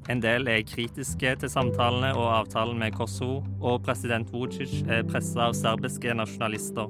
[0.09, 5.51] En del er kritiske til samtalene og avtalen med Kosovo, og president Vucic er pressa
[5.51, 6.89] av serbiske nasjonalister.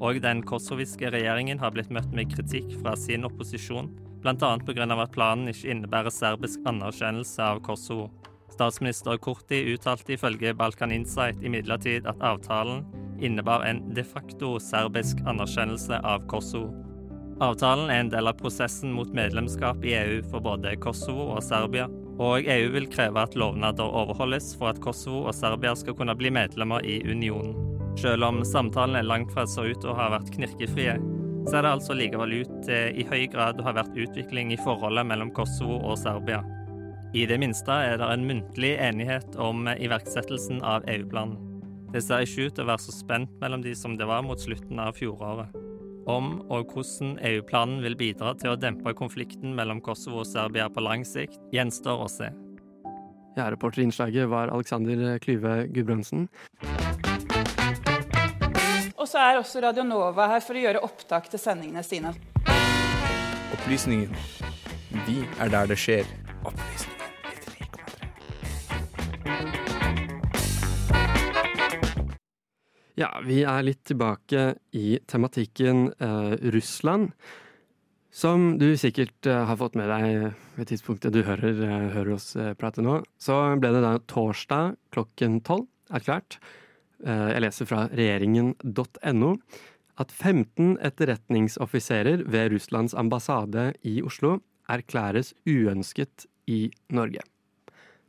[0.00, 3.92] Og den kosoviske regjeringen har blitt møtt med kritikk fra sin opposisjon,
[4.24, 4.58] bl.a.
[4.66, 5.02] pga.
[5.02, 8.08] at planen ikke innebærer serbisk anerkjennelse av Kosovo.
[8.54, 12.84] Statsminister Kurti uttalte ifølge Balkan Insight imidlertid at avtalen
[13.20, 16.72] innebar en de facto serbisk anerkjennelse av Kosovo.
[17.42, 21.88] Avtalen er en del av prosessen mot medlemskap i EU for både Kosovo og Serbia,
[22.22, 26.30] og EU vil kreve at lovnader overholdes for at Kosovo og Serbia skal kunne bli
[26.30, 27.56] medlemmer i unionen.
[27.98, 30.96] Selv om samtalene langt fra så ut å ha vært knirkefrie,
[31.50, 35.06] ser det altså likevel ut til i høy grad å ha vært utvikling i forholdet
[35.08, 36.42] mellom Kosovo og Serbia.
[37.14, 41.36] I det minste er det en muntlig enighet om iverksettelsen av EU-planen.
[41.94, 44.40] Det ser ikke ut til å være så spent mellom de som det var mot
[44.40, 45.52] slutten av fjoråret.
[46.10, 50.82] Om og hvordan EU-planen vil bidra til å dempe konflikten mellom Kosovo og Serbia på
[50.84, 52.32] lang sikt, gjenstår å se.
[53.38, 56.28] Ja, reporter i innslaget var Alexander Klyve Gudbrandsen.
[59.04, 62.14] Og så er også Radio Nova her for å gjøre opptak til sendingene sine.
[63.52, 64.14] Opplysningen.
[65.04, 66.08] Vi er der det skjer.
[66.40, 66.94] Opplysningen.
[72.96, 77.12] Ja, vi er litt tilbake i tematikken eh, Russland.
[78.08, 82.32] Som du sikkert eh, har fått med deg ved tidspunktet du hører, eh, hører oss
[82.40, 86.40] eh, prate nå, så ble det da torsdag klokken tolv erklært,
[87.04, 89.34] jeg leser fra regjeringen.no,
[90.00, 94.38] at 15 etterretningsoffiserer ved Russlands ambassade i Oslo
[94.72, 97.22] erklæres uønsket i Norge.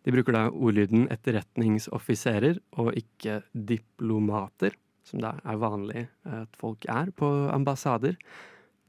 [0.05, 7.09] De bruker da ordlyden etterretningsoffiserer og ikke diplomater, som da er vanlig at folk er
[7.17, 8.17] på ambassader.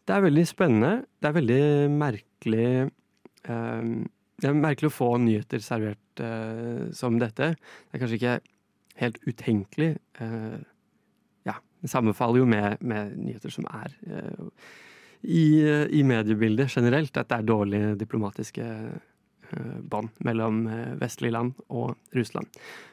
[0.07, 0.93] Det er veldig spennende.
[1.21, 1.63] Det er veldig
[1.93, 2.69] merkelig
[3.49, 4.05] um,
[4.37, 7.55] Det er merkelig å få nyheter servert uh, som dette.
[7.57, 8.37] Det er kanskje ikke
[9.01, 9.97] helt utenkelig.
[10.21, 10.59] eh,
[11.47, 14.47] ja, sammenfaller jo med, med nyheter som er eh,
[15.23, 15.45] i,
[15.91, 17.17] i, mediebildet generelt.
[17.17, 22.51] At det er dårlige diplomatiske eh, bånd mellom eh, vestlige land og Russland.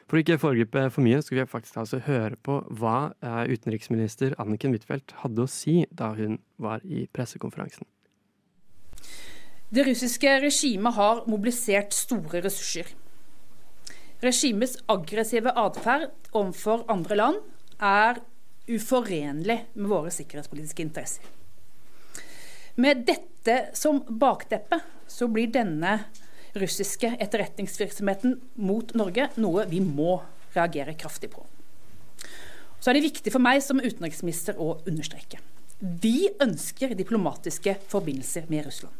[0.08, 4.36] For å ikke foregripe for mye, skal vi faktisk altså høre på hva eh, utenriksminister
[4.42, 7.88] Anniken Huitfeldt hadde å si da hun var i pressekonferansen.
[9.74, 12.92] Det russiske regimet har mobilisert store ressurser.
[14.24, 17.40] Regimets aggressive atferd overfor andre land
[17.82, 18.22] er
[18.72, 21.26] uforenlig med våre sikkerhetspolitiske interesser.
[22.80, 25.98] Med dette som bakteppe så blir denne
[26.56, 30.16] russiske etterretningsvirksomheten mot Norge noe vi må
[30.54, 31.44] reagere kraftig på.
[32.80, 35.42] Så er det viktig for meg som utenriksminister å understreke.
[35.80, 38.94] Vi ønsker diplomatiske forbindelser med Russland.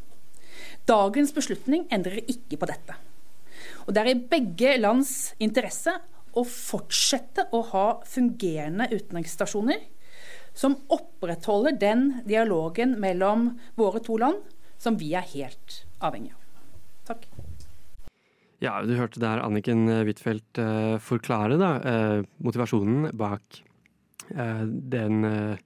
[0.84, 2.96] Dagens beslutning endrer ikke på dette.
[3.84, 5.98] Og det er i begge lands interesse
[6.34, 9.82] å fortsette å ha fungerende utenriksstasjoner
[10.54, 14.42] som opprettholder den dialogen mellom våre to land
[14.80, 16.40] som vi er helt avhengig av.
[17.10, 17.26] Takk.
[18.62, 23.60] Ja, du hørte der Anniken Huitfeldt eh, forklare da, eh, motivasjonen bak
[24.32, 25.58] eh, den eh,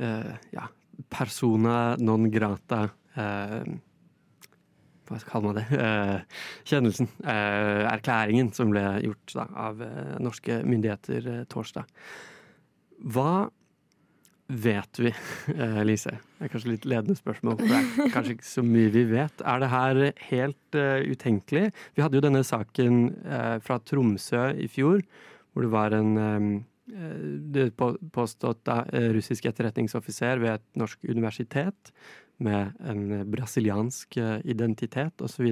[0.00, 0.68] eh, ja,
[1.12, 3.66] persona non grata eh,
[5.10, 10.60] hva kaller man det, eh, kjennelsen, eh, erklæringen som ble gjort da, av eh, norske
[10.62, 11.88] myndigheter torsdag.
[13.00, 13.50] Hva
[14.50, 15.12] vet vi,
[15.86, 16.16] Lise?
[16.38, 19.44] Det er kanskje litt ledende spørsmål, for det er kanskje ikke så mye vi vet.
[19.46, 20.00] Er det her
[20.30, 21.68] helt utenkelig?
[21.94, 23.04] Vi hadde jo denne saken
[23.62, 25.04] fra Tromsø i fjor,
[25.54, 26.64] hvor det var en
[28.10, 28.72] påstått
[29.14, 31.94] russisk etterretningsoffiser ved et norsk universitet
[32.44, 35.48] med en brasiliansk eh, identitet osv.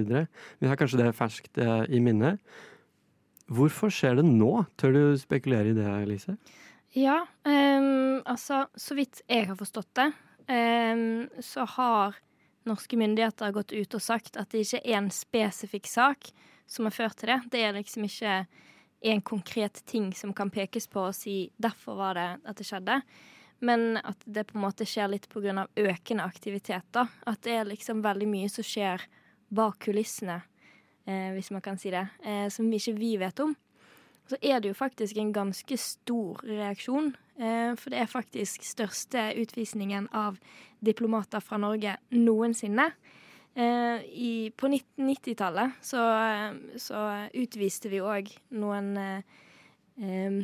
[0.59, 2.37] Vi har kanskje det ferskt eh, i minne.
[3.49, 4.65] Hvorfor skjer det nå?
[4.77, 6.37] Tør du spekulere i det, Lise?
[6.97, 10.07] Ja, um, altså så vidt jeg har forstått det,
[10.49, 12.17] um, så har
[12.69, 16.31] norske myndigheter gått ut og sagt at det ikke er en spesifikk sak
[16.69, 17.39] som har ført til det.
[17.53, 18.35] Det er liksom ikke
[19.09, 23.01] en konkret ting som kan pekes på og si 'derfor var det at det skjedde'.
[23.59, 25.67] Men at det på en måte skjer litt pga.
[25.75, 26.85] økende aktivitet.
[26.91, 27.07] da.
[27.27, 29.03] At det er liksom veldig mye som skjer
[29.49, 30.41] bak kulissene,
[31.05, 33.55] eh, hvis man kan si det, eh, som ikke vi vet om.
[34.29, 37.15] Så er det jo faktisk en ganske stor reaksjon.
[37.39, 40.37] Eh, for det er faktisk største utvisningen av
[40.81, 42.91] diplomater fra Norge noensinne.
[43.55, 46.03] Eh, i, på 1990-tallet så,
[46.77, 46.99] så
[47.33, 49.39] utviste vi òg noen eh,
[49.97, 50.37] eh,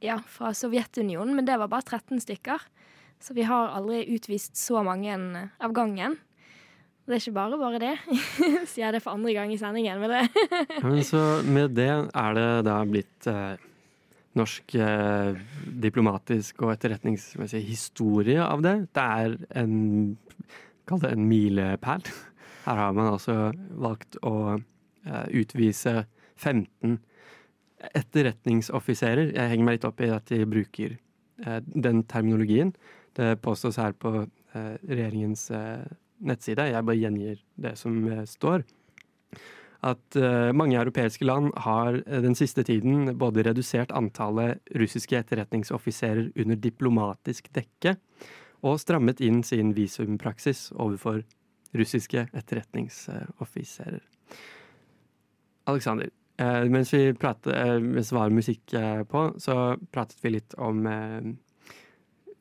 [0.00, 2.64] ja, fra Sovjetunionen, men det var bare 13 stykker.
[3.20, 5.12] Så vi har aldri utvist så mange
[5.60, 6.16] av gangen.
[7.04, 7.94] Det er ikke bare bare det.
[8.70, 10.00] Sier jeg det for andre gang i sendingen.
[10.00, 10.22] Men det
[10.86, 13.60] men så med det er det da blitt eh,
[14.38, 15.36] norsk eh,
[15.82, 18.76] diplomatisk og etterretningsmessig historie av det.
[18.94, 19.78] Det er en
[20.88, 22.02] Kall det en milepæl.
[22.66, 26.04] Her har man altså valgt å eh, utvise
[26.40, 26.96] 15
[27.94, 29.32] etterretningsoffiserer.
[29.34, 30.98] Jeg henger meg litt opp i at de bruker
[31.46, 32.74] eh, den terminologien.
[33.16, 35.88] Det påstås her på eh, regjeringens eh,
[36.20, 38.64] nettside, jeg bare gjengir det som eh, står,
[39.86, 46.30] at eh, mange europeiske land har eh, den siste tiden både redusert antallet russiske etterretningsoffiserer
[46.36, 47.96] under diplomatisk dekke,
[48.60, 51.22] og strammet inn sin visumpraksis overfor
[51.72, 54.02] russiske etterretningsoffiserer.
[55.70, 56.10] Alexander,
[56.40, 60.58] eh, mens, vi pratet, eh, mens det var musikk eh, på, så pratet vi litt
[60.58, 61.30] om eh,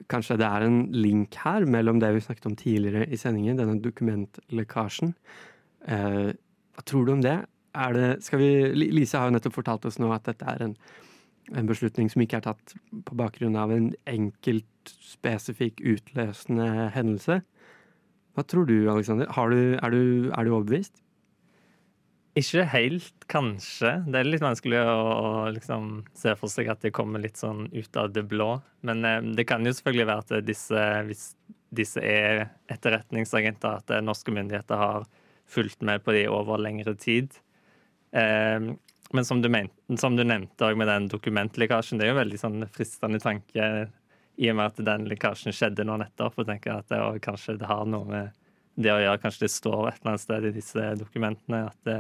[0.10, 3.76] Kanskje det er en link her mellom det vi snakket om tidligere i sendingen, denne
[3.84, 5.12] dokumentlekkasjen.
[5.86, 7.36] Eh, hva tror du om det?
[7.76, 8.50] Det vi,
[8.95, 10.74] Lise har jo nettopp fortalt oss nå at dette er en,
[11.54, 12.74] en beslutning som ikke er tatt
[13.06, 17.41] på bakgrunn av en enkelt, spesifikk, utløsende hendelse.
[18.34, 19.30] Hva tror du, Alexander?
[19.30, 21.04] Er, er du overbevist?
[22.39, 23.97] Ikke helt, kanskje.
[24.07, 27.65] Det er litt vanskelig å, å liksom se for seg at det kommer litt sånn
[27.73, 28.53] ut av det blå.
[28.87, 31.25] Men eh, det kan jo selvfølgelig være at disse, hvis
[31.75, 35.09] disse er etterretningsagenter, at eh, norske myndigheter har
[35.49, 37.33] fulgt med på de over lengre tid.
[38.13, 38.69] Eh,
[39.09, 42.67] men som du, men, som du nevnte med den dokumentlekkasjen, det er jo veldig sånn
[42.71, 43.89] fristende tanke
[44.39, 46.37] i og med at den lekkasjen skjedde nå nettopp.
[46.39, 48.35] Og tenker at det, og kanskje det har noe med
[48.79, 49.21] det å gjøre.
[49.23, 51.99] Kanskje det står et eller annet sted i disse dokumentene at, det,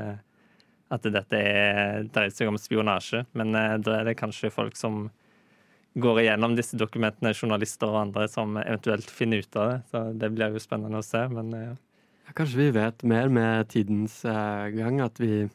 [0.89, 3.23] at dette er, dreier seg om spionasje.
[3.37, 5.07] Men eh, da er det kanskje folk som
[5.99, 9.77] går igjennom disse dokumentene, journalister og andre, som eventuelt finner ut av det.
[9.91, 11.23] Så det blir jo spennende å se.
[11.33, 11.77] Men eh,
[12.29, 15.47] Ja, kanskje vi vet mer med tidens eh, gang, at vi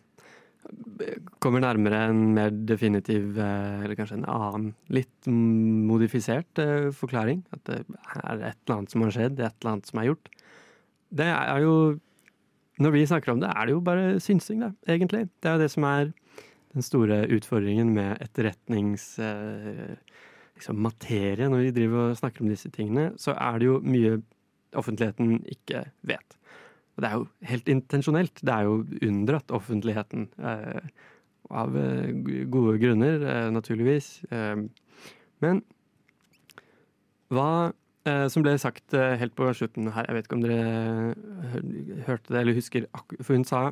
[1.45, 6.63] kommer nærmere en mer definitiv, eller kanskje en annen, litt modifisert
[6.97, 7.43] forklaring.
[7.53, 10.31] At det er et eller annet som har skjedd, et eller annet som er gjort.
[11.21, 11.75] Det er jo
[12.83, 15.29] når vi snakker om det, er det jo bare synsing, da, egentlig.
[15.43, 16.13] Det er jo det som er
[16.75, 19.15] den store utfordringen med etterretnings...
[19.23, 19.97] Eh,
[20.55, 24.21] liksom når vi driver og snakker om disse tingene, så er det jo mye
[24.79, 26.37] offentligheten ikke vet.
[26.95, 28.39] Og det er jo helt intensjonelt.
[28.39, 30.29] Det er jo unndratt offentligheten.
[30.39, 30.87] Eh,
[31.51, 32.11] av eh,
[32.47, 34.23] gode grunner, eh, naturligvis.
[34.31, 34.65] Eh,
[35.45, 35.63] men
[37.35, 37.73] hva
[38.05, 42.41] som ble sagt eh, helt på slutten her, jeg vet ikke om dere hørte det
[42.43, 42.89] eller husker,
[43.21, 43.71] for hun sa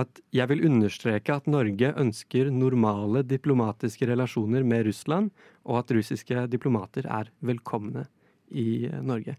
[0.00, 5.30] at jeg vil understreke at Norge ønsker normale diplomatiske relasjoner med Russland,
[5.66, 8.06] og at russiske diplomater er velkomne
[8.50, 9.34] i Norge.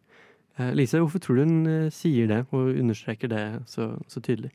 [0.76, 4.52] Lise, hvorfor tror du hun sier det og understreker det så, så tydelig?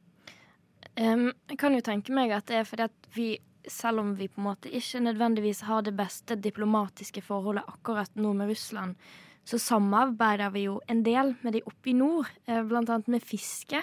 [1.00, 3.28] Um, jeg kan jo tenke meg at det er fordi at vi,
[3.68, 8.32] selv om vi på en måte ikke nødvendigvis har det beste diplomatiske forholdet akkurat nå
[8.36, 8.96] med Russland,
[9.46, 13.24] så samarbeider vi jo en del med de oppe i nord, eh, blant annet med
[13.24, 13.82] fiske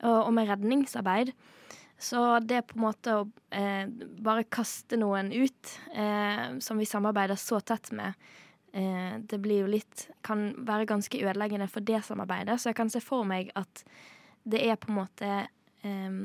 [0.00, 1.34] og med redningsarbeid.
[2.00, 3.84] Så det på en måte å eh,
[4.24, 8.16] bare kaste noen ut, eh, som vi samarbeider så tett med,
[8.72, 12.56] eh, det blir jo litt Kan være ganske ødeleggende for det samarbeidet.
[12.56, 13.84] Så jeg kan se for meg at
[14.48, 15.28] det er på en måte
[15.84, 16.16] eh,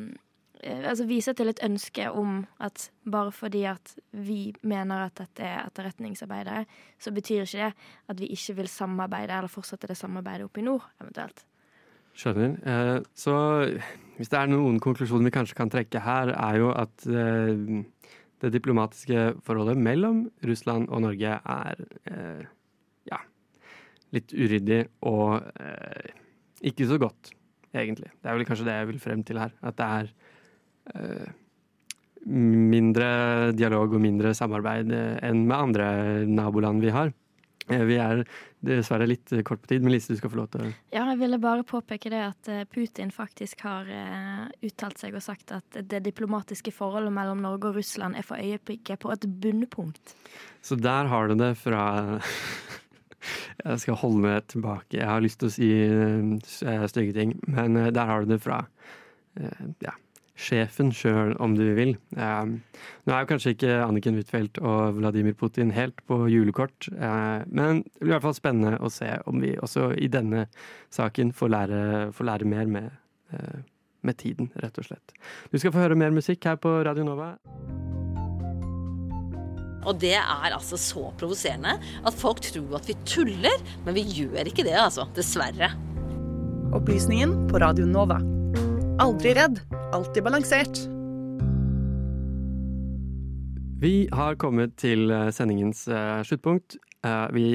[0.64, 5.66] altså vise til et ønske om at bare fordi at vi mener at dette er
[5.66, 6.66] etterretningsarbeidere,
[7.00, 7.74] så betyr ikke det
[8.10, 11.46] at vi ikke vil samarbeide eller fortsette det samarbeidet oppe i nord, eventuelt.
[12.16, 12.56] Skjønner.
[12.64, 13.36] Eh, så
[14.18, 17.82] hvis det er noen konklusjoner vi kanskje kan trekke her, er jo at eh,
[18.42, 21.80] det diplomatiske forholdet mellom Russland og Norge er
[23.08, 23.20] ja,
[24.14, 25.40] litt uryddig og
[26.62, 27.32] ikke så godt,
[27.74, 28.12] egentlig.
[28.22, 29.56] Det er vel kanskje det jeg vil frem til her.
[29.64, 30.25] At det er Eh,
[32.26, 35.88] mindre dialog og mindre samarbeid eh, enn med andre
[36.26, 37.14] naboland vi har.
[37.70, 38.24] Eh, vi er
[38.66, 41.20] dessverre litt kort på tid, men Lise, du skal få lov til å Ja, jeg
[41.22, 43.90] ville bare påpeke det at Putin faktisk har
[44.66, 49.04] uttalt seg og sagt at det diplomatiske forholdet mellom Norge og Russland er for øyeblikket
[49.04, 50.16] på et bunnpunkt.
[50.66, 51.84] Så der har du det fra
[53.66, 54.98] Jeg skal holde meg tilbake.
[54.98, 55.70] Jeg har lyst til å si
[56.90, 58.60] stygge ting, men der har du det fra
[59.82, 59.94] ja,
[60.36, 61.96] sjefen sjøl, om du vil.
[62.18, 62.58] Um,
[63.08, 67.84] nå er jo kanskje ikke Anniken Huitfeldt og Vladimir Putin helt på julekort, uh, men
[67.86, 70.46] det blir i hvert fall spennende å se om vi også i denne
[70.94, 71.82] saken får lære,
[72.16, 72.92] får lære mer med,
[73.34, 73.64] uh,
[74.06, 75.16] med tiden, rett og slett.
[75.52, 77.36] Du skal få høre mer musikk her på Radio Nova.
[79.86, 84.50] Og det er altså så provoserende at folk tror at vi tuller, men vi gjør
[84.50, 85.06] ikke det, altså.
[85.16, 85.72] Dessverre.
[86.76, 88.18] Opplysningen på Radio Nova.
[88.96, 89.58] Aldri redd,
[89.92, 90.78] alltid balansert.
[93.82, 96.78] Vi har kommet til eh, sendingens uh, sluttpunkt.
[97.04, 97.48] Uh, vi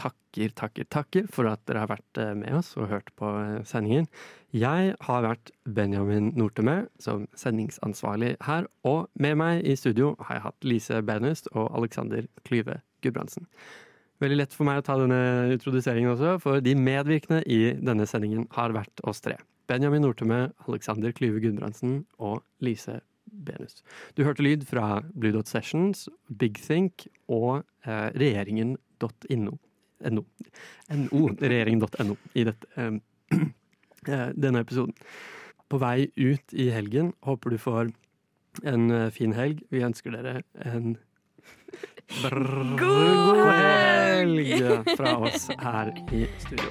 [0.00, 3.28] takker, takker, takker for at dere har vært med oss og hørt på
[3.68, 4.08] sendingen.
[4.56, 10.44] Jeg har vært Benjamin Nortemø som sendingsansvarlig her, og med meg i studio har jeg
[10.46, 13.44] hatt Lise Benest og Alexander Klyve Gudbrandsen.
[14.24, 18.48] Veldig lett for meg å ta denne introduseringen også, for de medvirkende i denne sendingen
[18.56, 19.36] har vært oss tre.
[19.66, 23.82] Benjamin Nortemø, Alexander Klyve Gudbrandsen og Lise Benus.
[24.16, 26.08] Du hørte lyd fra Blue Dot Sessions,
[26.38, 29.56] Big Think og eh, regjeringen.no.
[30.10, 30.22] NO.
[30.92, 32.68] NO, regjeringen.no i dette,
[34.08, 34.94] eh, denne episoden.
[35.66, 37.12] På vei ut i helgen.
[37.26, 37.90] Håper du får
[38.64, 39.64] en eh, fin helg.
[39.70, 40.96] Vi ønsker dere en
[42.78, 44.54] God helg
[44.94, 46.70] fra oss her i studio.